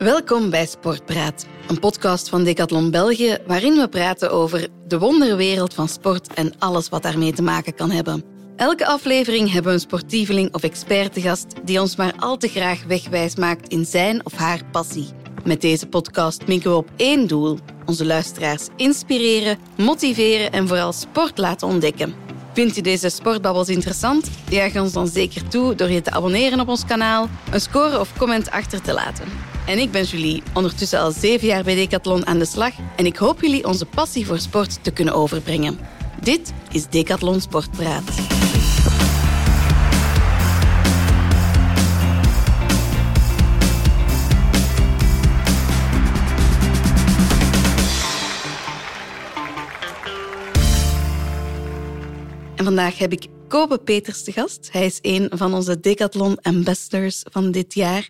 [0.00, 5.88] Welkom bij Sportpraat, een podcast van Decathlon België waarin we praten over de wonderwereld van
[5.88, 8.24] sport en alles wat daarmee te maken kan hebben.
[8.56, 11.14] Elke aflevering hebben we een sportieveling of expert
[11.64, 15.08] die ons maar al te graag wegwijs maakt in zijn of haar passie.
[15.44, 21.38] Met deze podcast minken we op één doel: onze luisteraars inspireren, motiveren en vooral sport
[21.38, 22.14] laten ontdekken.
[22.52, 24.30] Vind je deze sportbabbels interessant?
[24.48, 28.16] Juich ons dan zeker toe door je te abonneren op ons kanaal, een score of
[28.18, 29.49] comment achter te laten.
[29.70, 33.16] En ik ben Julie, ondertussen al zeven jaar bij Decathlon aan de slag en ik
[33.16, 35.78] hoop jullie onze passie voor sport te kunnen overbrengen.
[36.22, 38.02] Dit is Decathlon Sportpraat.
[52.56, 54.68] En vandaag heb ik Kobe Peters te gast.
[54.72, 58.08] Hij is een van onze Decathlon Ambassadors van dit jaar.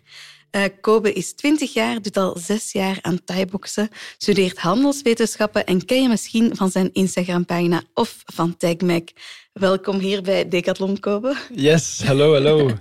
[0.55, 6.01] Uh, Kobe is 20 jaar, doet al zes jaar aan thaiboxen, studeert handelswetenschappen en ken
[6.01, 9.09] je misschien van zijn Instagram-pagina of van TagMac.
[9.53, 11.35] Welkom hier bij Decathlon, Kobe.
[11.53, 12.71] Yes, hallo, hallo.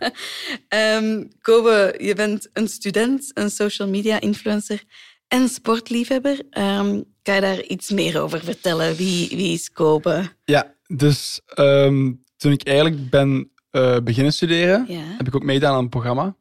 [0.68, 4.82] um, Kobe, je bent een student, een social media influencer
[5.28, 6.38] en sportliefhebber.
[6.58, 8.96] Um, kan je daar iets meer over vertellen?
[8.96, 10.28] Wie, wie is Kobe?
[10.44, 15.02] Ja, dus um, toen ik eigenlijk ben uh, beginnen studeren, Ja.
[15.16, 16.36] heb ik ook meegedaan aan een programma.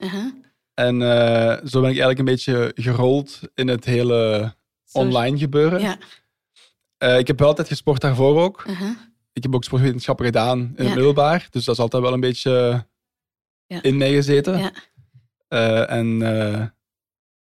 [0.79, 4.53] En uh, zo ben ik eigenlijk een beetje gerold in het hele
[4.91, 5.81] online gebeuren.
[5.81, 5.97] Ja.
[7.03, 8.63] Uh, ik heb wel altijd gesport daarvoor ook.
[8.67, 8.89] Uh-huh.
[9.33, 10.83] Ik heb ook sportwetenschappen gedaan in Ja.
[10.83, 11.47] het middelbaar.
[11.51, 12.85] Dus dat is altijd wel een beetje
[13.65, 13.81] Ja.
[13.81, 14.57] in mij gezeten.
[14.57, 14.71] Ja.
[15.49, 16.17] Uh, en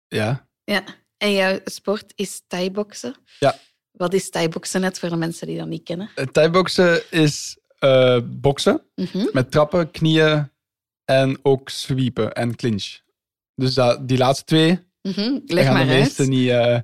[0.08, 0.84] ja, ja.
[1.18, 3.16] En jouw sport is thai-boksen.
[3.40, 3.56] Ja.
[3.92, 6.10] Wat is thai-boksen net voor de mensen die dat niet kennen?
[6.32, 9.26] thai-boksen is uh, boksen Mhm.
[9.32, 10.50] met trappen, knieën
[11.06, 13.00] en ook sweepen en clinch.
[13.62, 15.14] Dus dat, die laatste twee, daar
[15.46, 16.34] Leg gaan maar de meesten uit.
[16.34, 16.48] niet...
[16.50, 16.78] Uh,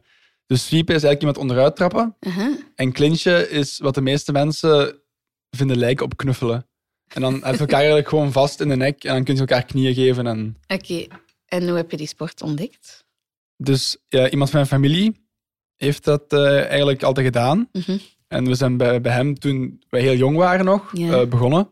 [0.46, 2.16] dus sweepen is eigenlijk iemand onderuit trappen.
[2.76, 4.96] En clinchen is wat de meeste mensen
[5.50, 6.68] vinden lijken op knuffelen.
[7.08, 9.50] En dan hebben ze elkaar eigenlijk gewoon vast in de nek en dan kunnen ze
[9.54, 10.28] elkaar knieën geven.
[10.28, 11.06] En Oké.
[11.46, 13.06] En hoe heb je die sport ontdekt?
[13.58, 15.26] dus ja, iemand van mijn familie
[15.76, 17.70] heeft dat eh, eigenlijk altijd gedaan.
[17.72, 17.98] Mhm.
[18.28, 21.22] En we zijn bij, bij hem toen wij heel jong waren nog Ja.
[21.22, 21.70] eh, begonnen.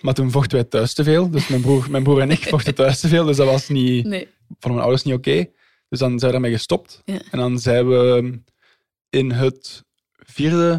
[0.00, 1.30] Maar toen vochten wij thuis te veel.
[1.30, 3.24] Dus mijn broer, mijn broer en ik vochten thuis te veel.
[3.24, 4.28] Dus dat was niet, Nee.
[4.58, 5.46] Van mijn ouders niet oké.
[5.88, 7.02] Dus dan zijn we daarmee gestopt.
[7.04, 7.20] Ja.
[7.30, 8.32] En dan zijn we
[9.10, 9.84] in het
[10.16, 10.70] vierde,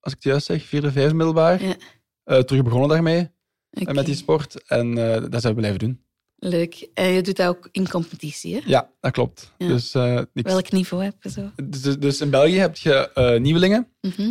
[0.00, 1.76] als ik het juist zeg, vierde, vijfde middelbaar, Ja.
[2.24, 3.30] eh, terug begonnen daarmee.
[3.70, 4.64] En met die sport.
[4.66, 6.02] En eh, dat zijn we blijven doen.
[6.40, 6.88] Leuk.
[6.94, 8.60] En je doet dat ook in competitie, hè?
[8.66, 9.52] Ja, dat klopt.
[9.58, 9.66] Ja.
[9.68, 11.50] Dus, eh, ik- Welk niveau heb je zo?
[11.64, 14.30] dus, dus in België heb je eh, nieuwelingen, Mhm.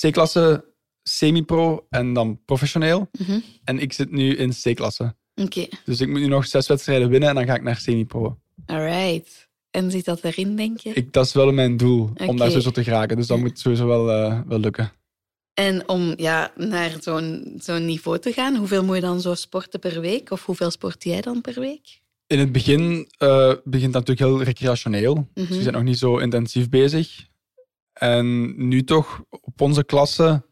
[0.00, 0.64] C-klasse,
[1.02, 3.08] semi-pro en dan professioneel.
[3.18, 3.38] Mhm.
[3.64, 5.16] En ik zit nu in C-klasse.
[5.40, 5.66] Oké.
[5.84, 8.38] Dus ik moet nu nog zes wedstrijden winnen en dan ga ik naar semi-pro.
[8.66, 9.48] Alright.
[9.70, 10.92] En zit dat erin, denk je?
[10.92, 13.16] Ik, dat is wel mijn doel, om daar sowieso te geraken.
[13.16, 13.42] Dus dat Ja.
[13.42, 14.92] moet sowieso wel, eh, wel lukken.
[15.54, 19.80] En om ja, naar zo'n zo'n niveau te gaan, hoeveel moet je dan zo sporten
[19.80, 20.30] per week?
[20.30, 22.00] Of hoeveel sport jij dan per week?
[22.26, 25.28] In het begin eh, begint dat natuurlijk heel recreationeel.
[25.34, 25.54] Dus Mhm.
[25.56, 27.28] we zijn nog niet zo intensief bezig.
[27.92, 30.42] En nu toch, op onze klasse,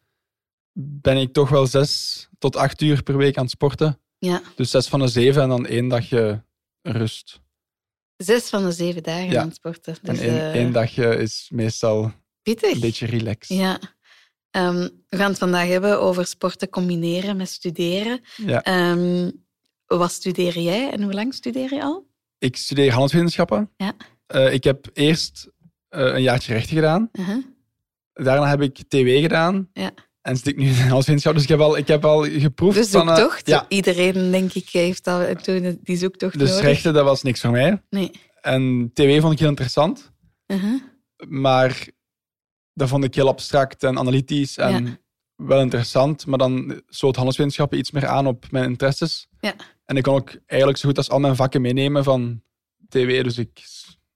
[0.81, 4.00] ben ik toch wel zes tot acht uur per week aan het sporten.
[4.19, 4.43] Ja.
[4.56, 6.45] Dus zes van de zeven en dan één dagje
[6.83, 7.41] rust.
[8.17, 9.41] Zes van de zeven dagen Ja.
[9.41, 9.97] aan het sporten.
[10.03, 12.12] En Dus, één, eh, één dagje is meestal
[12.43, 12.73] pittig.
[12.75, 13.57] een beetje relaxed.
[13.59, 13.78] Ja.
[14.51, 18.21] Ehm, we gaan het vandaag hebben over sporten combineren met studeren.
[18.37, 18.62] Ja.
[18.62, 19.31] Ehm,
[19.87, 22.07] wat studeer jij en hoe lang studeer je al?
[22.39, 23.71] Ik studeer handelswetenschappen.
[23.77, 23.95] Ja.
[24.27, 25.49] Eh, ik heb eerst
[25.89, 27.09] eh, een jaartje rechten gedaan.
[27.12, 27.45] Uh-huh.
[28.12, 29.69] Daarna heb ik TW gedaan.
[29.73, 29.91] Ja.
[30.28, 31.34] En zit ik nu in handelswetenschap.
[31.34, 32.77] Dus ik heb al, ik heb al geproefd.
[32.77, 33.47] De van, eh, zoektocht.
[33.47, 36.65] ja, Iedereen, denk ik, heeft al toen die zoektocht dus nodig.
[36.65, 37.83] rechten, dat was niks voor mij.
[37.91, 38.11] Nee.
[38.41, 40.12] En TW vond ik heel interessant.
[40.47, 40.81] Uh-huh.
[41.28, 41.89] Maar
[42.75, 44.56] dat vond ik heel abstract en analytisch.
[44.56, 44.99] En Ja.
[45.37, 46.27] wel interessant.
[46.27, 49.27] Maar dan sloot handelswetenschappen iets meer aan op mijn interesses.
[49.41, 49.55] Ja.
[49.84, 52.43] En ik kon ook eigenlijk zo goed als al mijn vakken meenemen van
[52.89, 52.99] TW.
[53.22, 53.60] Dus ik,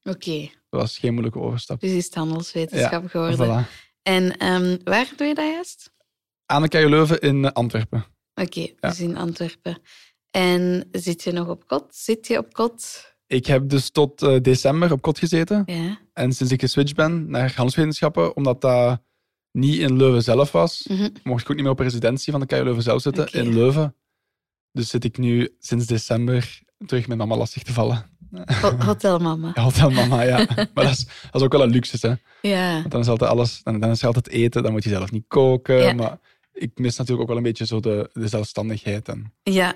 [0.02, 1.80] Oké, dat was geen moeilijke overstap.
[1.80, 3.64] dus is het handelswetenschap geworden.
[3.66, 3.68] Voilà.
[4.02, 5.91] En ehm, waar doe je dat juist?
[6.52, 8.04] Aan de Leuven in Antwerpen.
[8.34, 9.78] Oké, dus in Antwerpen.
[10.30, 11.84] En zit je nog op kot?
[11.94, 13.10] Zit je op kot?
[13.26, 15.62] Ik heb dus tot eh, december op kot gezeten.
[15.66, 15.98] Ja.
[16.12, 19.02] En sinds ik geswitcht ben naar handelswetenschappen, omdat dat
[19.52, 21.08] niet in Leuven zelf was, Mhm.
[21.22, 23.96] mocht ik ook niet meer op residentie van de KU Leuven zelf zitten, in Leuven.
[24.72, 28.10] Dus zit ik nu sinds december terug met mama lastig te vallen.
[28.60, 29.52] Ho- Hotelmama.
[29.54, 30.36] Ja, Altijd mama, ja.
[30.74, 32.14] Maar dat is, dat is ook wel een luxe, hè.
[32.48, 32.72] Ja.
[32.80, 35.24] Want dan is altijd alles, dan, dan is altijd eten, dan moet je zelf niet
[35.28, 35.76] koken.
[35.76, 35.92] Ja.
[35.92, 36.18] Maar
[36.52, 39.08] ik mis natuurlijk ook wel een beetje zo de, de zelfstandigheid.
[39.08, 39.74] En, Ja.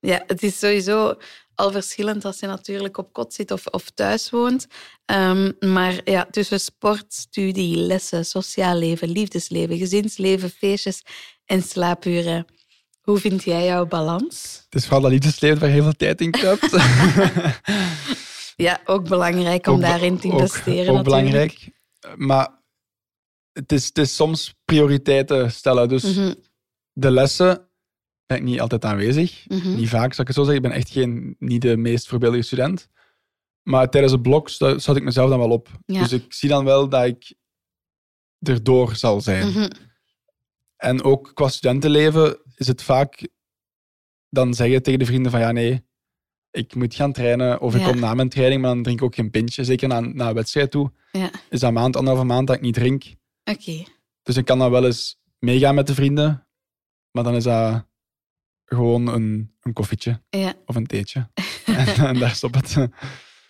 [0.00, 1.14] Ja, het is sowieso
[1.54, 4.66] al verschillend als je natuurlijk op kot zit of, of thuis woont.
[5.04, 11.02] Ehm, maar ja, tussen sport, studie, lessen, sociaal leven, liefdesleven, gezinsleven, feestjes
[11.44, 12.46] en slaapuren.
[13.00, 14.60] Hoe vind jij jouw balans?
[14.64, 16.70] Het is vooral dat liefdesleven waar heel veel tijd in kruipt.
[18.56, 20.88] ja, ook belangrijk om Ook daarin te ook- investeren.
[20.94, 21.04] Ook, natuurlijk.
[21.04, 21.68] belangrijk.
[22.16, 22.48] Maar
[23.56, 25.88] het is, het is soms prioriteiten stellen.
[25.88, 26.34] Dus Mhm,
[26.92, 27.68] de lessen
[28.26, 29.44] ben ik niet altijd aanwezig.
[29.48, 29.74] mhm.
[29.74, 30.62] Niet vaak, zal ik het zo zeggen.
[30.64, 32.88] Ik ben echt geen, niet de meest voorbeeldige student.
[33.62, 35.68] Maar tijdens het blok zat ik mezelf dan wel op.
[35.86, 36.00] Ja.
[36.02, 37.34] Dus ik zie dan wel dat ik
[38.38, 39.48] erdoor zal zijn.
[39.48, 39.70] Mhm,
[40.76, 43.28] En ook qua studentenleven is het vaak
[44.28, 45.84] dan zeggen tegen de vrienden van ja, nee,
[46.50, 47.90] ik moet gaan trainen of ik Ja.
[47.90, 49.64] kom na mijn training, maar dan drink ik ook geen pintje.
[49.64, 50.92] Zeker na, na een wedstrijd toe.
[51.12, 51.30] Ja.
[51.50, 53.04] Is dat een maand, anderhalve maand dat ik niet drink.
[53.50, 53.84] Oké.
[54.22, 56.48] Dus ik kan dan wel eens meegaan met de vrienden,
[57.10, 57.86] maar dan is dat
[58.64, 60.54] gewoon een, een koffietje Ja.
[60.64, 61.30] of een theetje.
[61.66, 62.90] en, en daar stopt het.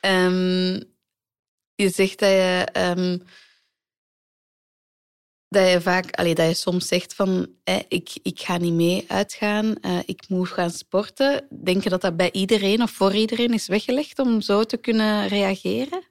[0.01, 0.83] Ehm,
[1.75, 3.19] je zegt dat je, ehm,
[5.49, 9.05] dat je vaak, allee, dat je soms zegt van eh, ik, ik ga niet mee
[9.09, 11.47] uitgaan, eh, ik moet gaan sporten.
[11.65, 15.29] Denk je dat dat bij iedereen of voor iedereen is weggelegd om zo te kunnen
[15.29, 16.03] reageren?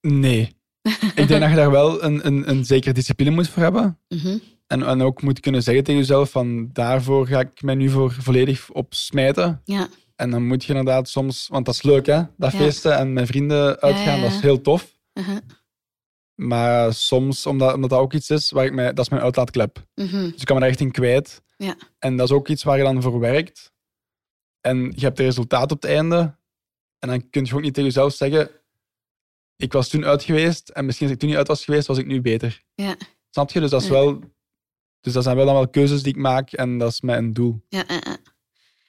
[0.00, 0.60] Nee.
[1.14, 3.98] ik denk dat je daar wel een, een, een zekere discipline moet voor hebben.
[4.08, 4.38] Mhm.
[4.66, 8.12] En, en ook moet kunnen zeggen tegen jezelf van daarvoor ga ik mij nu voor
[8.12, 9.60] volledig op smijten.
[9.64, 12.58] Ja, En dan moet je inderdaad soms, want dat is leuk hè, dat Ja.
[12.58, 14.98] feesten en met vrienden uitgaan, ja, dat is heel tof.
[15.14, 15.36] uh-huh.
[16.34, 19.86] Maar soms, omdat, omdat dat ook iets is, waar ik mij, dat is mijn uitlaatklep.
[19.94, 20.10] Mhm.
[20.30, 21.42] Dus ik kan me daar echt in kwijt.
[21.56, 21.76] Ja.
[21.98, 23.72] En dat is ook iets waar je dan voor werkt.
[24.60, 26.36] En je hebt het resultaat op het einde.
[26.98, 28.50] En dan kun je ook niet tegen jezelf zeggen,
[29.62, 31.98] ik was toen uit geweest en misschien als ik toen niet uit was geweest, was
[31.98, 32.62] ik nu beter.
[32.74, 32.96] ja,
[33.30, 33.60] Snap je?
[33.60, 33.92] Dus dat, is Ja.
[33.92, 34.20] wel,
[35.00, 37.64] dus dat zijn wel dan wel keuzes die ik maak en dat is mijn doel.
[37.68, 38.16] ja, ja.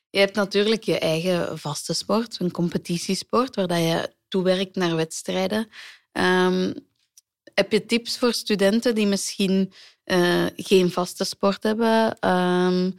[0.09, 5.67] Je hebt natuurlijk je eigen vaste sport, een competitiesport, waar dat je toewerkt naar wedstrijden.
[6.11, 6.73] Ehm,
[7.53, 9.73] heb je tips voor studenten die misschien
[10.03, 12.91] eh, geen vaste sport hebben ehm,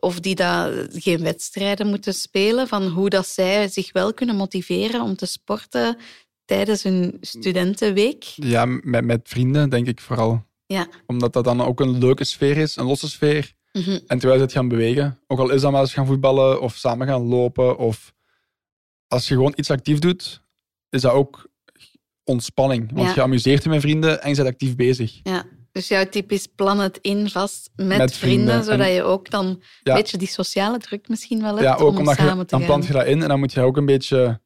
[0.00, 5.00] of die dat, geen wedstrijden moeten spelen, van hoe dat zij zich wel kunnen motiveren
[5.02, 5.96] om te sporten
[6.44, 8.24] tijdens hun studentenweek?
[8.24, 10.44] Ja, met, met vrienden denk ik vooral.
[10.66, 10.86] Ja.
[11.06, 13.52] Omdat dat dan ook een leuke sfeer is, een losse sfeer.
[13.72, 13.90] Mhm.
[14.06, 15.18] En terwijl ze het gaan bewegen.
[15.26, 17.78] Ook al is dat maar eens gaan voetballen of samen gaan lopen.
[17.78, 18.12] Of
[19.08, 20.42] als je gewoon iets actief doet,
[20.90, 21.50] is dat ook
[22.24, 22.90] ontspanning.
[22.94, 23.14] Want Ja.
[23.14, 25.20] je amuseert je met vrienden en je bent actief bezig.
[25.22, 25.44] Ja.
[25.72, 28.64] Dus jouw tip is plan het in vast met, Met vrienden, vrienden.
[28.64, 31.88] zodat En- je ook dan een beetje die sociale druk misschien wel hebt Ja, ook
[31.90, 33.86] om omdat samen je, dan plant je dat in en dan moet je ook een
[33.86, 34.40] beetje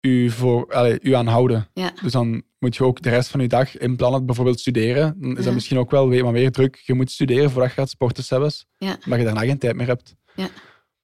[0.00, 1.68] u, voor, allee, u aanhouden.
[1.74, 1.92] Ja.
[2.02, 5.14] Dus dan moet je ook de rest van je dag inplannen, bijvoorbeeld studeren.
[5.20, 5.44] Dan is Ja.
[5.44, 6.76] dat misschien ook wel weer, maar weer druk.
[6.76, 8.66] Je moet studeren voordat je gaat sporten zelfs.
[8.78, 8.96] Ja.
[9.06, 10.16] Maar je daarna geen tijd meer hebt.
[10.34, 10.48] Ja.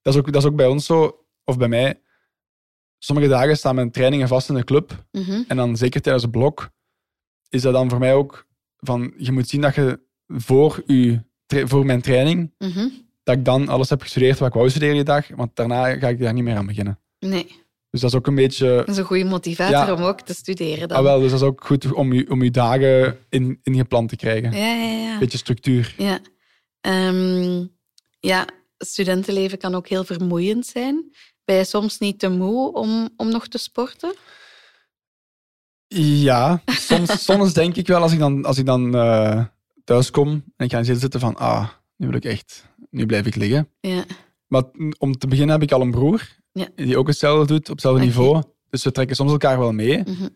[0.03, 2.01] Dat, is ook, dat is ook bij ons zo, of bij mij.
[2.99, 5.05] Sommige dagen staan mijn trainingen vast in de club.
[5.13, 5.43] Mhm.
[5.49, 6.71] En dan zeker tijdens het blok
[7.49, 10.83] is dat dan voor mij ook van, je moet zien dat je voor,
[11.47, 12.89] tra- voor mijn training, Mhm.
[13.23, 15.29] dat ik dan alles heb gestudeerd wat ik wou studeren die dag.
[15.29, 16.99] Want daarna ga ik daar niet meer aan beginnen.
[17.19, 17.63] Nee,
[17.95, 18.77] Dus dat is ook een beetje...
[18.77, 19.95] dat is een goede motivator Ja.
[19.95, 20.99] om ook te studeren dan.
[20.99, 24.17] Ah, wel, dus dat is ook goed om je, om je dagen in, ingepland te
[24.17, 24.53] krijgen.
[24.53, 25.19] Ja, ja, ja.
[25.19, 25.95] Beetje structuur.
[25.99, 26.19] Ja.
[26.81, 27.67] Ehm,
[28.21, 28.47] ja,
[28.79, 31.15] studentenleven kan ook heel vermoeiend zijn.
[31.45, 34.15] Ben je soms niet te moe om, om nog te sporten?
[35.97, 39.45] Ja, soms, soms denk ik wel als ik dan, als ik dan eh,
[39.85, 43.27] thuis kom en ik ga zitten zitten van, ah, nu wil ik echt, nu blijf
[43.27, 43.69] ik liggen.
[43.81, 44.05] Ja.
[44.47, 44.63] Maar
[44.99, 46.69] om te beginnen heb ik al een broer, Ja.
[46.75, 48.43] die ook hetzelfde doet, op hetzelfde niveau.
[48.71, 49.99] Dus we trekken soms elkaar wel mee.
[49.99, 50.29] Mhm.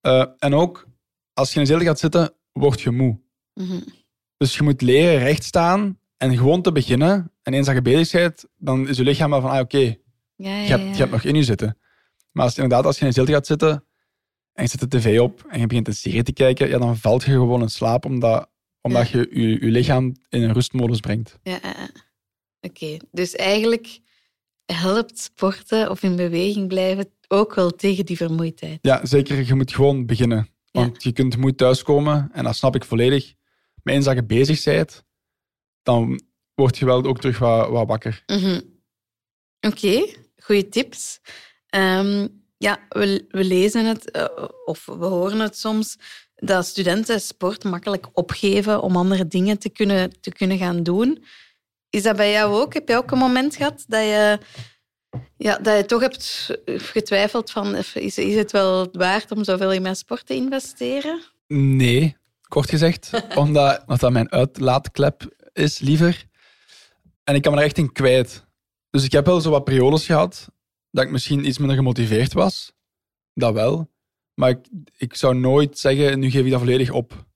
[0.00, 0.88] Eh, en ook,
[1.32, 3.20] als je in een zetel gaat zitten, word je moe.
[3.54, 3.80] Mhm.
[4.36, 7.32] Dus je moet leren recht staan en gewoon te beginnen.
[7.42, 9.96] En eens dat je bezig bent, dan is je lichaam wel van, ah, oké, Ja,
[10.36, 11.78] ja, je, hebt, je hebt nog in je zitten.
[12.32, 13.84] Maar als, inderdaad, als je in een zetel gaat zitten
[14.52, 16.96] en je zet de tv op en je begint een serie te kijken, ja, dan
[16.96, 18.50] valt je gewoon in slaap omdat,
[18.80, 21.38] omdat je, je je lichaam in een rustmodus brengt.
[21.42, 21.60] Ja.
[22.60, 24.00] Oké, dus eigenlijk
[24.72, 28.78] helpt sporten of in beweging blijven ook wel tegen die vermoeidheid.
[28.82, 29.46] Ja, zeker.
[29.46, 30.48] Je moet gewoon beginnen.
[30.70, 33.34] Want je kunt moe thuiskomen en dat snap ik volledig.
[33.82, 35.04] Maar eens dat je bezig bent,
[35.82, 36.20] dan
[36.54, 38.22] word je wel ook terug wat, wat wakker.
[38.26, 38.60] Mhm.
[39.60, 41.20] Oké, goede tips.
[41.66, 45.96] Ehm, ja, we, we lezen het eh, of we horen het soms
[46.34, 51.24] dat studenten sport makkelijk opgeven om andere dingen te kunnen, te kunnen gaan doen.
[51.92, 52.74] Is dat bij jou ook?
[52.74, 54.38] Heb je ook een moment gehad dat je,
[55.36, 59.82] ja, dat je toch hebt getwijfeld van is, is het wel waard om zoveel in
[59.82, 61.22] mijn sport te investeren?
[61.46, 62.16] Nee,
[62.48, 63.10] kort gezegd.
[63.34, 66.26] omdat, omdat dat mijn uitlaatklep is, liever.
[67.24, 68.46] En ik kan me er echt in kwijt.
[68.90, 70.48] Dus ik heb wel zo wat periodes gehad
[70.90, 72.72] dat ik misschien iets minder gemotiveerd was.
[73.34, 73.90] Dat wel.
[74.34, 77.26] Maar ik, ik zou nooit zeggen, nu geef ik dat volledig op.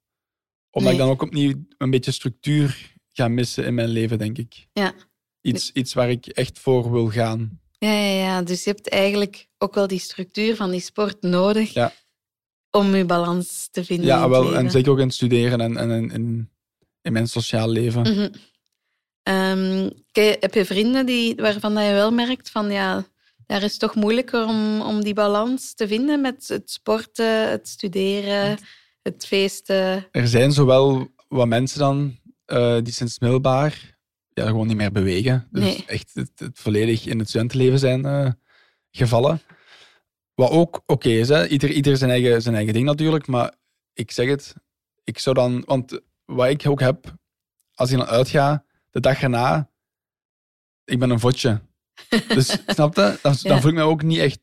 [0.71, 4.69] Omdat ik dan ook opnieuw een beetje structuur ga missen in mijn leven, denk ik.
[4.73, 4.95] Ja.
[5.41, 7.61] Iets, iets waar ik echt voor wil gaan.
[7.79, 11.73] Ja, ja, ja, dus je hebt eigenlijk ook wel die structuur van die sport nodig
[11.73, 11.93] Ja.
[12.71, 14.07] om je balans te vinden.
[14.07, 14.57] in Ja, wel.
[14.57, 16.51] En zeker ook in het studeren en, en in, in,
[17.03, 18.01] in mijn sociaal leven.
[18.03, 18.29] Mhm.
[19.23, 19.91] Ehm,
[20.41, 23.07] heb je vrienden die, waarvan dat je wel merkt van ja,
[23.47, 27.69] daar is het toch moeilijker om, om die balans te vinden met het sporten, het
[27.69, 28.59] studeren,
[29.03, 30.07] het feesten.
[30.11, 33.95] Er zijn zowel wat mensen dan eh, die sinds middelbaar
[34.29, 35.49] ja, gewoon niet meer bewegen.
[35.51, 35.85] Dus Nee.
[35.87, 38.31] echt het, het volledig in het studentenleven zijn eh,
[38.91, 39.41] gevallen.
[40.35, 41.47] Wat ook oké is, hè.
[41.49, 43.27] Ieder, ieder zijn, eigen, zijn eigen ding natuurlijk.
[43.27, 43.55] Maar
[43.93, 44.55] ik zeg het,
[45.05, 45.63] ik zou dan...
[45.67, 47.15] Want wat ik ook heb,
[47.75, 49.71] als ik dan uitga, de dag erna,
[50.85, 51.61] ik ben een vodje.
[52.29, 53.19] Dus snap je?
[53.23, 53.61] Dan, dan Ja.
[53.61, 54.41] voel ik me ook niet echt,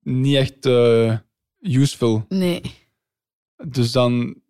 [0.00, 1.18] niet echt eh,
[1.60, 2.24] useful.
[2.28, 2.62] Nee.
[3.66, 4.41] Dus dan,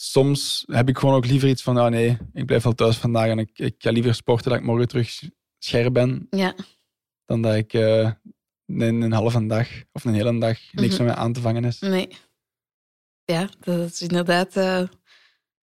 [0.00, 3.28] soms heb ik gewoon ook liever iets van, nou nee, ik blijf wel thuis vandaag
[3.28, 5.22] en ik, ik ga liever sporten dat ik morgen terug
[5.58, 6.54] scherp ben, Ja.
[7.26, 8.10] dan dat ik eh,
[8.66, 11.78] een, een halve dag of een hele dag niks met mij aan te vangen is.
[11.80, 12.08] Nee.
[13.24, 14.82] Ja, dat is inderdaad eh,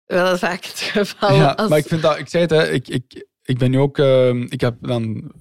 [0.06, 1.36] wel vaak het geval.
[1.36, 1.70] ja, als...
[1.70, 4.30] maar ik vind dat, ik zei het, hè, ik, ik, ik ben nu ook, eh,
[4.42, 5.32] ik heb dan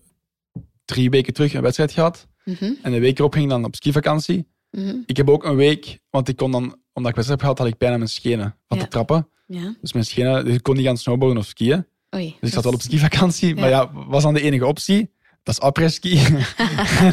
[0.85, 3.75] drie weken terug een wedstrijd gehad Mhm, en de week erop ging ik dan op
[3.75, 4.49] skivakantie.
[4.71, 7.59] mhm, Ik heb ook een week, want ik kon dan, omdat ik wedstrijd heb gehad,
[7.59, 9.29] had ik pijn aan mijn schenen van te trappen.
[9.47, 9.75] Ja.
[9.81, 11.87] Dus mijn schenen, dus ik kon niet gaan snowboarden of skiën.
[12.15, 12.37] Oei.
[12.41, 13.91] Dus ik zat wel op skivakantie, maar Ja.
[13.93, 15.11] was dan de enige optie.
[15.43, 16.35] Dat is après-ski in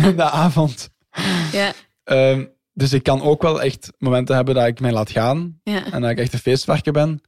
[0.15, 0.89] de avond.
[1.51, 1.73] Ja,
[2.03, 5.91] Ehm, dus ik kan ook wel echt momenten hebben dat ik mij laat gaan ja.
[5.91, 7.21] en dat ik echt een feestwerker ben.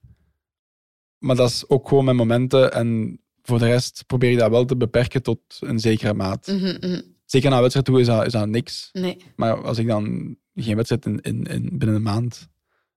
[1.18, 4.66] Maar dat is ook gewoon mijn momenten en voor de rest probeer ik dat wel
[4.66, 6.48] te beperken tot een zekere maat.
[6.48, 7.02] Mhm, mhm.
[7.26, 8.90] Zeker na wedstrijd toe is dat, is dat niks.
[8.92, 9.18] Nee.
[9.36, 12.48] Maar als ik dan geen wedstrijd in, in, in binnen een maand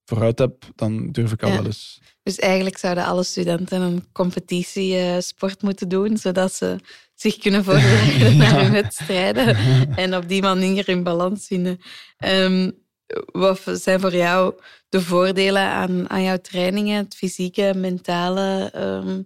[0.04, 1.56] vooruit heb, dan durf ik al Ja.
[1.56, 2.00] wel eens.
[2.22, 6.78] Dus eigenlijk zouden alle studenten een competitiesport moeten doen, zodat ze
[7.14, 9.56] zich kunnen voorbereiden naar hun wedstrijden
[9.96, 11.78] en op die manier in balans vinden.
[12.18, 12.70] Ehm,
[13.32, 14.54] wat zijn voor jou
[14.88, 18.70] de voordelen aan, aan jouw trainingen, het fysieke, mentale?
[18.72, 19.22] ehm,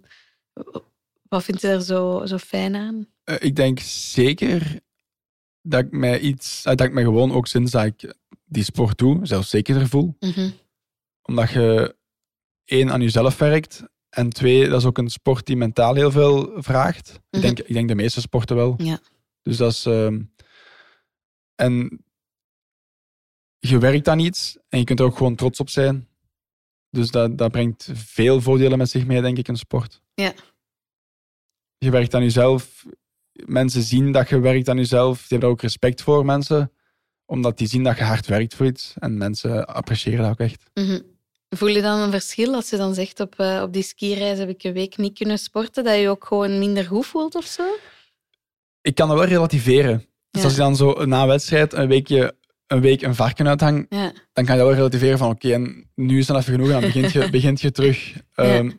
[1.29, 3.07] wat vind je er zo, zo fijn aan?
[3.23, 4.79] Eh, ik denk zeker
[5.61, 8.15] dat ik mij iets, dat ik me gewoon ook sinds dat ik
[8.45, 10.15] die sport doe, zelfs zekerder voel.
[10.19, 10.49] Mhm.
[11.21, 11.95] Omdat je
[12.65, 16.61] één aan jezelf werkt en twee, dat is ook een sport die mentaal heel veel
[16.61, 17.09] vraagt.
[17.09, 17.19] Mhm.
[17.29, 18.73] Ik, denk, ik denk de meeste sporten wel.
[18.77, 18.99] Ja.
[19.41, 19.85] Dus dat is.
[19.85, 20.21] ehm,
[21.55, 22.03] en
[23.59, 26.07] je werkt aan iets en je kunt er ook gewoon trots op zijn.
[26.89, 30.01] Dus dat, dat brengt veel voordelen met zich mee, denk ik, een sport.
[30.13, 30.33] Ja.
[31.77, 32.85] Je werkt aan jezelf.
[33.45, 35.17] Mensen zien dat je werkt aan jezelf.
[35.17, 36.71] Die hebben daar ook respect voor, mensen.
[37.25, 38.93] Omdat die zien dat je hard werkt voor iets.
[38.99, 40.63] En mensen appreciëren dat ook echt.
[40.73, 40.99] Mhm.
[41.49, 44.49] Voel je dan een verschil als je dan zegt op, eh, op die skireis heb
[44.49, 47.45] ik een week niet kunnen sporten, dat je je ook gewoon minder goed voelt of
[47.45, 47.63] zo?
[48.81, 50.05] Ik kan dat wel relativeren.
[50.31, 52.35] Dus als je dan zo na een wedstrijd een, weekje,
[52.67, 54.11] een week een varken uithang, Ja.
[54.33, 56.73] dan kan je dat wel relativeren van oké, en nu is het even genoeg en
[56.73, 58.13] dan begint je, begint je terug.
[58.35, 58.71] Ehm,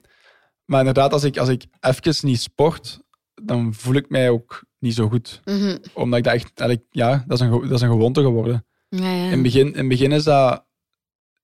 [0.65, 3.01] Maar inderdaad, als ik, als ik even niet sport,
[3.45, 5.41] dan voel ik mij ook niet zo goed.
[5.45, 5.77] Mhm.
[5.95, 8.67] Omdat ik dat echt, eigenlijk, ja, dat is een, dat is een gewoonte geworden.
[8.89, 9.25] Ja, ja.
[9.25, 10.65] In, het begin, in het begin is dat,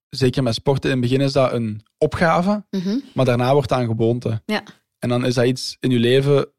[0.09, 2.99] zeker met sporten, in het begin is dat een opgave, Mhm.
[3.15, 4.43] maar daarna wordt dat een gewoonte.
[4.47, 4.63] Ja.
[4.99, 6.53] En dan is dat iets in je leven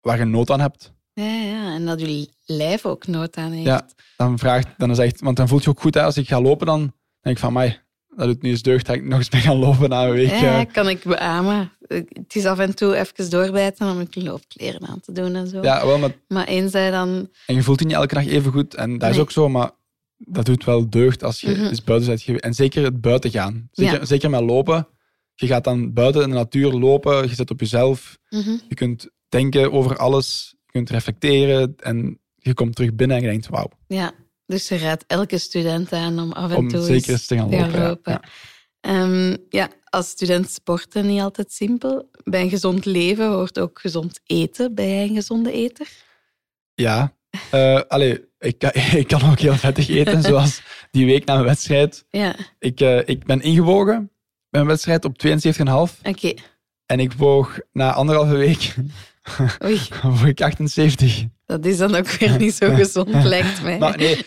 [0.00, 0.92] waar je nood aan hebt.
[1.12, 3.66] Ja, ja, en dat je lijf ook nood aan heeft.
[3.66, 3.88] Ja.
[4.16, 6.40] Dan vraagt, dan is echt, want dan voelt je ook goed, hè, als ik ga
[6.40, 6.78] lopen, dan
[7.20, 7.81] denk ik van, mij,
[8.16, 10.30] dat doet nu eens deugd dat ik nog eens ben gaan lopen na een week.
[10.30, 10.72] Ja, eh.
[10.72, 11.72] kan ik beamen.
[11.88, 15.62] Het is af en toe even doorbijten om ik loopkleren aan te doen en zo.
[15.62, 17.28] ja, wel, maar Maar eens hij dan...
[17.46, 18.74] En je voelt je niet elke dag even goed.
[18.74, 19.70] En dat is ook zo, maar
[20.16, 21.64] dat doet wel deugd als je Mhm.
[21.66, 22.44] eens buiten bent geweest.
[22.44, 23.68] En zeker het buiten gaan.
[23.72, 24.04] Zeker, Ja.
[24.04, 24.88] zeker met lopen.
[25.34, 27.28] Je gaat dan buiten in de natuur lopen.
[27.28, 28.18] Je zit op jezelf.
[28.28, 28.56] Mhm.
[28.68, 30.54] Je kunt denken over alles.
[30.64, 31.74] Je kunt reflecteren.
[31.76, 33.68] En je komt terug binnen en je denkt, wauw.
[33.86, 34.12] Ja,
[34.52, 37.50] dus je raadt elke student aan om af en Om toe zeker eens te gaan
[37.50, 37.70] lopen.
[37.80, 37.88] ja.
[37.88, 38.12] lopen.
[38.12, 38.22] Ja.
[38.80, 42.10] Ehm, ja, als student sporten niet altijd simpel.
[42.24, 44.74] Bij een gezond leven hoort ook gezond eten.
[44.74, 45.88] Ben jij een gezonde eter?
[46.74, 47.16] Ja.
[47.88, 50.22] Allee, ik, kan- ik kan ook heel vettig eten.
[50.32, 52.04] zoals die week na mijn wedstrijd.
[52.10, 54.10] Ja, Ik, eh, ik ben ingewogen bij
[54.50, 56.00] mijn wedstrijd op 72,5.
[56.02, 56.34] oké.
[56.86, 58.74] En ik woog na anderhalve week
[59.64, 61.24] Oei, woog ik 78.
[61.46, 63.78] dat is dan ook weer niet zo gezond, lijkt mij.
[63.78, 64.26] Maar nee,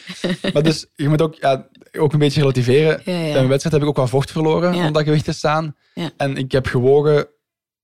[0.54, 2.90] maar dus je moet ook, ja, ook een beetje relativeren.
[2.98, 3.34] Ja, Bij ja.
[3.34, 5.76] mijn wedstrijd heb ik ook wat vocht verloren om dat gewicht te staan.
[6.18, 7.28] En ik heb gewogen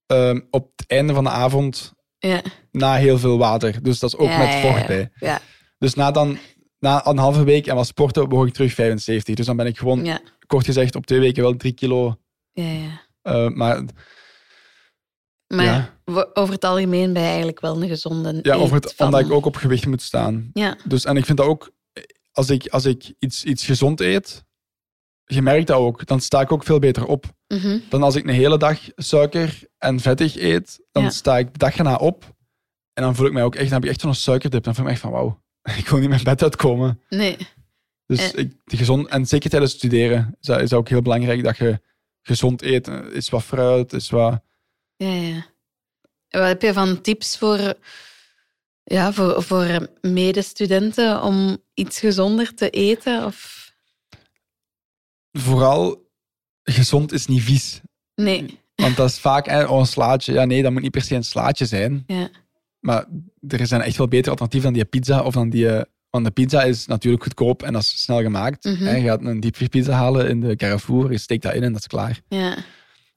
[0.06, 2.42] ehm, op het einde van de avond Ja.
[2.72, 3.84] na heel veel water.
[3.84, 5.12] Dus dat is ook met vocht bij.
[5.16, 5.40] Ja,
[5.78, 6.38] Dus na, dan,
[6.80, 9.36] na een halve week en wat sporten, woog ik terug 75.
[9.36, 12.16] Dus dan ben ik gewoon, kort gezegd, op twee weken wel drie kilo.
[12.54, 12.64] ja.
[12.64, 13.02] ja.
[13.22, 13.84] eh, maar
[15.48, 16.00] Maar Ja.
[16.34, 19.46] Over het algemeen ben je eigenlijk wel een gezonde ja, over het, omdat ik ook
[19.46, 20.50] op gewicht moet staan.
[20.54, 21.72] Ja, Dus, en ik vind dat ook,
[22.32, 24.44] als ik, als ik iets, iets gezond eet,
[25.26, 27.26] je merkt dat ook, dan sta ik ook veel beter op.
[27.48, 27.80] mhm.
[27.90, 31.10] Dan als ik een hele dag suiker en vettig eet, dan Ja.
[31.10, 32.36] sta ik de dag erna op.
[32.94, 34.64] En dan voel ik mij ook echt, dan heb ik echt zo'n suikerdip.
[34.64, 35.42] Dan voel ik me echt van, wauw,
[35.78, 37.02] ik wil niet mijn bed uitkomen.
[37.10, 37.38] nee.
[38.06, 38.40] Dus Eh.
[38.44, 41.58] ik, gezond, en zeker tijdens het studeren is dat, is dat ook heel belangrijk dat
[41.58, 41.82] je
[42.22, 42.88] gezond eet.
[42.88, 44.42] Eh, Is wat fruit, is wat...
[44.96, 45.46] Ja, ja.
[46.32, 47.74] Wat heb je van tips voor,
[48.84, 53.26] ja, voor, voor medestudenten om iets gezonder te eten?
[53.26, 53.70] Of...
[55.32, 56.10] Vooral,
[56.64, 57.82] gezond is niet vies.
[58.16, 58.60] Nee.
[58.76, 60.34] Want dat is vaak eh, oh, een slaatje.
[60.34, 62.04] Ja, nee, dat moet niet per se een slaatje zijn.
[62.08, 62.30] Ja.
[62.80, 63.06] Maar
[63.48, 65.24] er zijn echt wel betere alternatieven dan die pizza.
[65.24, 68.64] Of dan die, eh, want de pizza is natuurlijk goedkoop en dat is snel gemaakt.
[68.64, 71.82] Hè, Je gaat een diepvriespizza halen in de Carrefour, je steekt dat in en dat
[71.82, 72.22] is klaar.
[72.28, 72.58] Ja.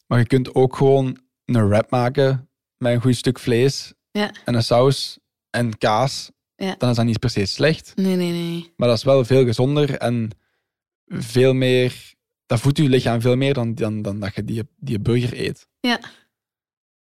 [0.06, 4.32] Maar je kunt ook gewoon een wrap maken met een goed stuk vlees Ja.
[4.44, 5.18] en een saus
[5.50, 6.30] en kaas.
[6.56, 6.74] Ja.
[6.78, 7.92] Dan is dat niet per se slecht.
[7.96, 8.72] Nee, nee, nee.
[8.76, 10.30] Maar dat is wel veel gezonder en
[11.06, 12.12] veel meer...
[12.46, 15.68] Dat voedt je lichaam veel meer dan, dan, dan dat je die, die burger eet.
[15.80, 16.00] Ja.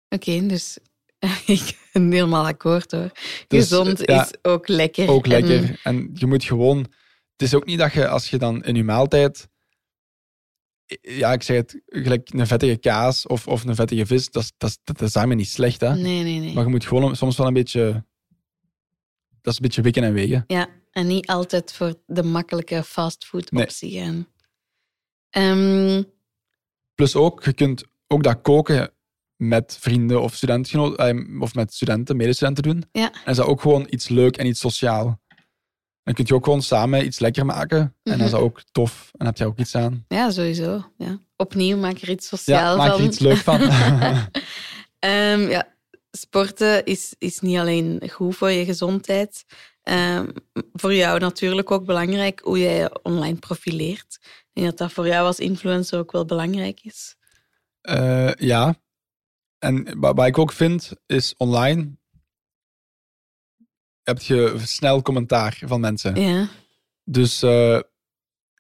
[0.09, 0.77] Oké, dus
[1.45, 3.11] ik ben helemaal akkoord hoor.
[3.47, 5.09] Dus, Gezond ja, is ook lekker.
[5.09, 5.79] Ook En- lekker.
[5.83, 6.77] En je moet gewoon...
[7.31, 9.47] Het is ook niet dat je, als je dan in je maaltijd...
[11.01, 14.69] Ja, ik zeg het, gelijk een vettige kaas of, of een vettige vis, dat dat
[14.69, 15.95] is, dat is daarmee niet slecht, hè.
[15.95, 16.53] nee, nee, nee.
[16.53, 18.05] Maar je moet gewoon soms wel een beetje...
[19.41, 20.43] Dat is een beetje wikken en wegen.
[20.47, 23.63] Ja, en niet altijd voor de makkelijke fastfood Nee.
[23.63, 24.27] optie gaan.
[25.29, 26.03] Ehm,
[26.95, 28.91] Plus ook, je kunt ook dat koken
[29.35, 32.83] met vrienden of studentgenoten, eh, of met studenten, medestudenten doen.
[32.91, 33.11] Ja.
[33.11, 35.21] En is dat ook gewoon iets leuk en iets sociaal.
[36.07, 37.77] Dan kun je ook gewoon samen iets lekker maken.
[37.79, 38.17] En Mhm.
[38.17, 39.03] dan is dat ook tof.
[39.11, 40.05] En dan heb je ook iets aan.
[40.07, 40.91] ja, sowieso.
[40.97, 41.19] Ja.
[41.35, 42.99] Opnieuw, maak er iets sociaal Ja, maak van.
[42.99, 43.59] er iets leuk van.
[44.99, 45.67] Ehm, ja,
[46.11, 49.45] sporten is, is niet alleen goed voor je gezondheid.
[49.83, 50.27] Ehm,
[50.73, 54.17] voor jou natuurlijk ook belangrijk hoe jij je online profileert.
[54.21, 57.15] Ik denk dat dat voor jou als influencer ook wel belangrijk is.
[57.81, 58.75] Eh, ja.
[59.59, 61.97] En wat, wat ik ook vind, is online
[64.07, 66.21] heb je snel commentaar van mensen.
[66.21, 66.49] Ja.
[67.03, 67.75] Dus, eh,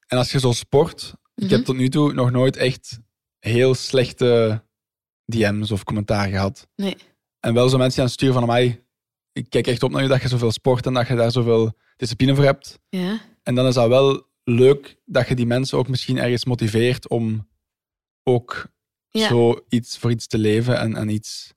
[0.07, 1.53] en als je zo sport, ik Mhm.
[1.53, 2.99] heb tot nu toe nog nooit echt
[3.39, 4.61] heel slechte
[5.25, 6.67] DM's of commentaar gehad.
[6.75, 6.97] Nee.
[7.39, 8.85] En wel zo mensen die aan sturen van mij,
[9.31, 11.77] ik kijk echt op naar je dat je zoveel sport en dat je daar zoveel
[11.95, 12.79] discipline voor hebt.
[12.89, 13.21] Ja.
[13.43, 17.47] En dan is dat wel leuk dat je die mensen ook misschien ergens motiveert om
[18.23, 18.67] ook
[19.09, 19.27] Ja.
[19.27, 21.53] zo iets voor iets te leven en, en iets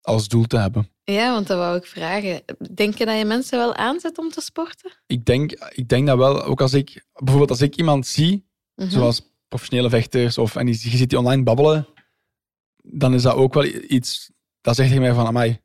[0.00, 0.90] als doel te hebben.
[1.12, 2.42] Ja, want dat wou ik vragen.
[2.74, 4.92] Denk je dat je mensen wel aanzet om te sporten?
[5.06, 8.90] Ik denk, ik denk dat wel, ook als ik, bijvoorbeeld als ik iemand zie, Mhm.
[8.90, 11.86] zoals professionele vechters, of, en je ziet die online babbelen,
[12.76, 15.60] dan is dat ook wel iets, dat zegt tegen mij van, amai,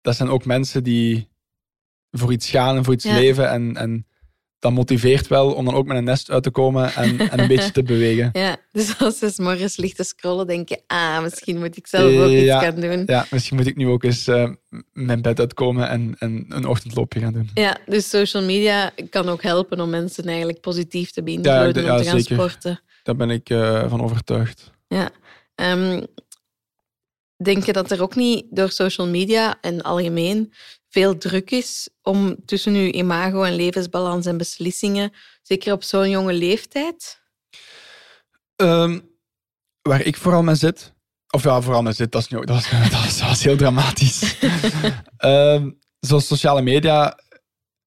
[0.00, 1.28] dat zijn ook mensen die
[2.10, 3.14] voor iets gaan en voor iets Ja.
[3.14, 4.06] leven en, en
[4.58, 7.48] dat motiveert wel om dan ook met een nest uit te komen en, en een
[7.48, 8.30] beetje te bewegen.
[8.32, 12.16] Ja, dus als ze morgens ligt te scrollen, denk je, ah, misschien moet ik zelf
[12.16, 12.60] ook iets Ja.
[12.60, 13.02] gaan doen.
[13.06, 14.50] Ja, misschien moet ik nu ook eens eh,
[14.92, 17.50] mijn bed uitkomen en, en een ochtendloopje gaan doen.
[17.54, 21.98] Ja, dus social media kan ook helpen om mensen eigenlijk positief te beïnvloeden ja, om
[22.02, 22.36] te gaan zeker.
[22.36, 22.80] sporten.
[23.02, 24.70] Daar ben ik eh, van overtuigd.
[24.88, 25.10] Ja.
[25.54, 26.02] Ehm,
[27.44, 30.52] denk je dat er ook niet door social media en algemeen
[30.96, 36.32] veel druk is om tussen uw imago en levensbalans en beslissingen, zeker op zo'n jonge
[36.32, 37.20] leeftijd?
[38.56, 39.00] Ehm,
[39.82, 40.92] waar ik vooral mee zit,
[41.30, 42.46] of ja, vooral mee zit, dat is, niet,
[43.20, 44.38] dat is heel dramatisch.
[45.16, 47.18] Ehm, zoals sociale media,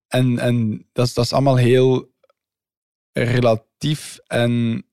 [0.07, 2.13] en, en dat, is, dat is allemaal heel
[3.11, 4.17] relatief.
[4.27, 4.83] En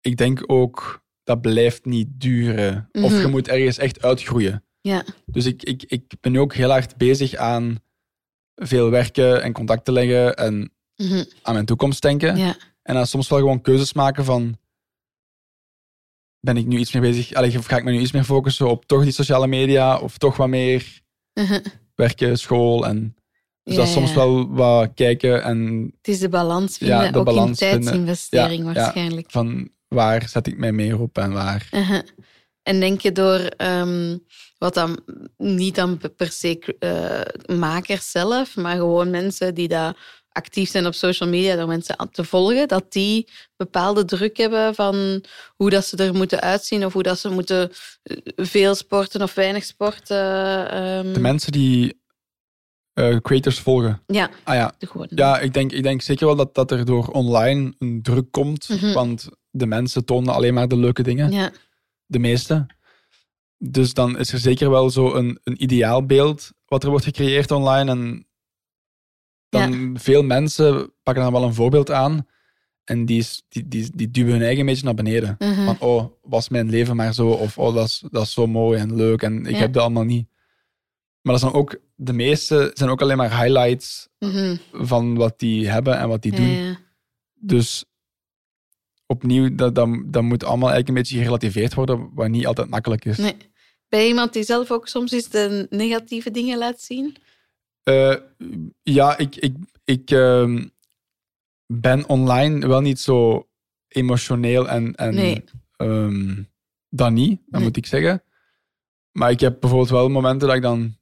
[0.00, 2.88] ik denk ook, dat blijft niet duren.
[2.92, 3.20] Of Mhm.
[3.20, 4.64] je moet ergens echt uitgroeien.
[4.80, 7.78] Ja, Dus ik, ik, ik ben nu ook heel hard bezig aan
[8.54, 11.24] veel werken en contacten leggen en Mhm.
[11.42, 12.36] aan mijn toekomst denken.
[12.36, 14.58] ja, En dan soms wel gewoon keuzes maken van...
[16.40, 17.32] Ben ik nu iets meer bezig...
[17.32, 19.98] Allee, ga ik me nu iets meer focussen op toch die sociale media?
[19.98, 21.00] Of toch wat meer
[21.34, 21.60] Mhm.
[21.94, 22.86] werken, school?
[22.86, 23.14] En
[23.62, 24.14] dus dat is soms ja.
[24.14, 28.64] wel wat kijken en Het is de balans vinden, Ja, de ook balans in tijdsinvestering
[28.64, 29.30] waarschijnlijk.
[29.30, 31.68] van waar zet ik mij meer op en waar...
[31.74, 32.02] Uh-huh.
[32.62, 34.16] En denk je door ehm,
[34.58, 35.00] wat dan
[35.36, 40.94] niet dan per se eh, makers zelf, maar gewoon mensen die daar actief zijn op
[40.94, 45.24] social media door mensen aan te volgen, dat die bepaalde druk hebben van
[45.56, 47.70] hoe dat ze er moeten uitzien of hoe dat ze moeten
[48.02, 50.70] eh, veel sporten of weinig sporten.
[50.70, 51.12] ehm.
[51.12, 52.00] De mensen die
[52.92, 54.02] eh, creators volgen.
[54.06, 54.74] Ja, Ah ja,
[55.08, 58.68] ja ik, denk, ik denk zeker wel dat, dat er door online een druk komt.
[58.68, 58.92] Mhm.
[58.92, 61.32] Want de mensen tonen alleen maar de leuke dingen.
[61.32, 61.52] Ja,
[62.10, 62.66] De meeste.
[63.58, 67.90] Dus dan is er zeker wel zo een, een ideaalbeeld wat er wordt gecreëerd online.
[67.90, 68.26] En
[69.48, 72.26] dan veel mensen pakken dan wel een voorbeeld aan.
[72.84, 75.36] En die, die, die, die duwen hun eigen een beetje naar beneden.
[75.38, 75.64] Mhm.
[75.64, 77.28] Van, oh, was mijn leven maar zo.
[77.28, 79.22] Of, oh, dat is, dat is zo mooi en leuk.
[79.22, 79.58] En ik Ja.
[79.58, 80.28] heb dat allemaal niet.
[81.22, 84.56] Maar dat zijn ook, de meeste zijn ook alleen maar highlights Mhm.
[84.72, 86.48] van wat die hebben en wat die doen.
[86.48, 86.76] ja.
[87.34, 87.84] Dus
[89.10, 93.04] opnieuw, dat, dat, dat moet allemaal eigenlijk een beetje gerelativeerd worden, wat niet altijd makkelijk
[93.04, 93.18] is.
[93.18, 93.36] Nee.
[93.88, 97.16] Ben je iemand die zelf ook soms eens de negatieve dingen laat zien?
[97.82, 98.16] Eh,
[98.82, 100.66] ja, ik, ik, ik ehm,
[101.66, 103.48] ben online wel niet zo
[103.88, 105.44] emotioneel en, en Nee.
[105.76, 106.42] ehm,
[106.88, 107.62] dat niet, dat Nee.
[107.62, 108.22] moet ik zeggen.
[109.12, 110.96] Maar ik heb bijvoorbeeld wel momenten dat ik dan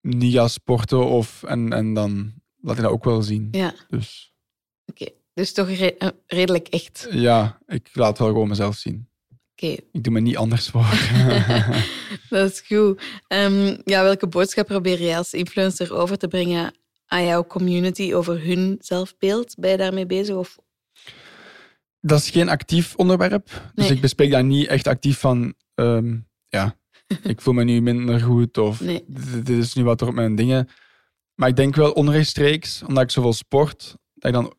[0.00, 3.48] niet ga sporten of, en, en dan laat ik dat ook wel zien.
[3.50, 4.34] Ja, Dus
[4.86, 5.06] oké.
[5.34, 7.06] Dus toch re- eh, redelijk echt.
[7.10, 9.08] ja, ik laat wel gewoon mezelf zien.
[9.52, 10.86] Oké, Ik doe me niet anders voor.
[12.30, 13.02] dat is goed.
[13.28, 16.74] Ehm, ja, welke boodschap probeer jij als influencer over te brengen
[17.06, 19.54] aan jouw community over hun zelfbeeld?
[19.58, 20.34] Ben je daarmee bezig?
[20.36, 20.58] Of...
[22.00, 23.46] Dat is geen actief onderwerp.
[23.74, 23.94] Dus Nee.
[23.96, 25.54] ik bespreek daar niet echt actief van.
[25.74, 26.16] ehm,
[26.48, 26.76] ja,
[27.22, 29.04] ik voel me nu minder goed of Nee.
[29.06, 30.68] dit, dit is nu wat er op mijn dingen.
[31.34, 34.54] Maar ik denk wel onrechtstreeks, omdat ik zoveel sport, dat ik dan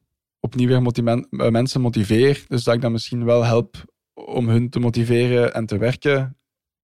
[0.46, 2.46] opnieuw weer motiven- eh, mensen motiveer.
[2.48, 6.38] Dus dat ik dan misschien wel help om hun te motiveren en te werken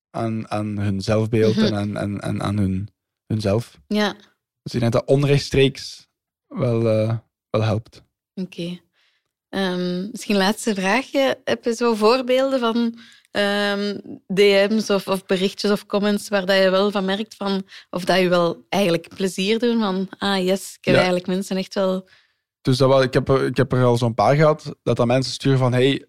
[0.10, 1.66] aan, aan hun zelfbeeld Mhm.
[1.66, 2.90] en aan, aan, aan, aan hun,
[3.26, 3.80] hunzelf.
[3.88, 4.14] Ja,
[4.62, 6.08] Dus ik denk dat onrechtstreeks
[6.48, 7.18] wel, eh,
[7.50, 8.04] wel helpt.
[8.34, 8.80] oké.
[9.50, 11.40] Ehm, misschien laatste vraagje.
[11.44, 13.00] Heb je zo voorbeelden van
[13.32, 18.06] ehm, DM's of, of berichtjes of comments waar dat je wel van merkt van, of
[18.06, 21.00] dat je wel eigenlijk plezier doen van, ah yes, ik heb Ja.
[21.00, 22.10] eigenlijk mensen echt wel...
[22.62, 25.08] Dus dat wel, ik, heb er, ik heb er al zo'n paar gehad, dat dan
[25.08, 26.06] mensen sturen van hey,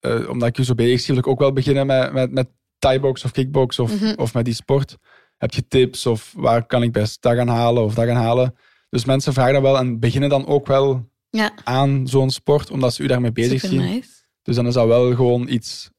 [0.00, 2.48] eh, omdat ik je zo bezig zie, wil ik ook wel beginnen met, met, met
[2.78, 4.14] thaibox of kickbox of, Mhm.
[4.20, 4.96] of met die sport.
[5.36, 8.54] Heb je tips of waar kan ik best dat gaan halen of dat gaan halen?
[8.88, 12.94] Dus mensen vragen dan wel en beginnen dan ook wel Ja, aan zo'n sport, omdat
[12.94, 13.80] ze u daarmee bezig super zien.
[13.94, 14.10] nice.
[14.42, 15.90] Dus dan is dat wel gewoon iets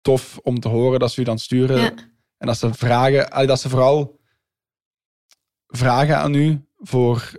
[0.00, 1.80] tof om te horen dat ze u dan sturen.
[1.80, 1.92] Ja.
[2.38, 4.20] En dat ze vragen, dat ze vooral
[5.66, 7.32] vragen aan u voor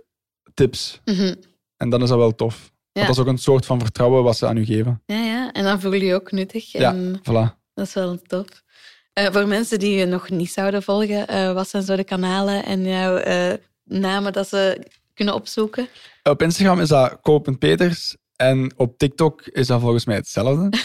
[0.56, 1.00] tips.
[1.04, 1.34] Mhm.
[1.76, 2.54] En dan is dat wel tof.
[2.92, 3.02] Ja.
[3.02, 5.02] Want dat is ook een soort van vertrouwen wat ze aan u geven.
[5.06, 6.72] Ja, ja, en dan voel je je ook nuttig.
[6.72, 7.54] Ja, En voilà.
[7.74, 8.64] dat is wel tof.
[9.12, 12.64] Eh, voor mensen die je nog niet zouden volgen, eh, wat zijn zo de kanalen
[12.64, 13.52] en jouw eh,
[13.84, 15.88] namen dat ze kunnen opzoeken?
[16.22, 20.68] Op Instagram is dat Peters en op TikTok is dat volgens mij hetzelfde.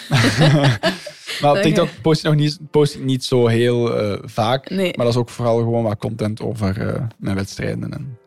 [1.41, 1.57] maar op.
[1.61, 4.69] TikTok post ik nog niet, post ik niet zo heel eh, vaak.
[4.69, 4.93] Nee.
[4.95, 8.17] Maar dat is ook vooral gewoon wat content over eh, mijn wedstrijden en,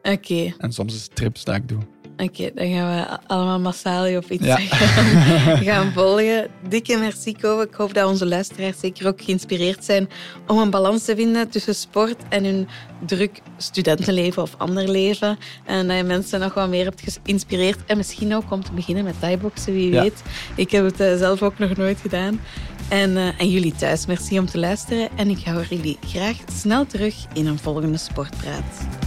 [0.59, 1.79] en soms is trips dat ik doe.
[2.17, 4.57] oké, dan gaan we allemaal massaal op iets Ja.
[4.57, 6.47] gaan, gaan volgen.
[6.69, 7.61] Dikke merci, Ko.
[7.61, 10.09] Ik hoop dat onze luisteraars zeker ook geïnspireerd zijn
[10.47, 12.69] om een balans te vinden tussen sport en hun
[13.07, 15.39] druk studentenleven of ander leven.
[15.65, 17.79] En dat je mensen nog wat meer hebt geïnspireerd.
[17.87, 20.03] En misschien ook om te beginnen met thaiboxen, wie Ja.
[20.03, 20.23] weet.
[20.57, 22.41] Ik heb het eh, zelf ook nog nooit gedaan.
[22.89, 25.09] En, eh, en jullie thuis, merci om te luisteren.
[25.17, 29.04] En ik hoor jullie graag snel terug in een volgende Sportpraat.